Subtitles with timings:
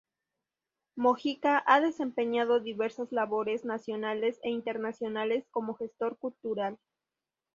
[0.95, 6.79] Mojica ha desempeñado diversas labores nacionales e internacionales como gestor cultural.